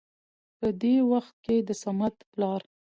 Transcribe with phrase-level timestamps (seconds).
[0.57, 2.61] په دې وخت کې د صمد پلار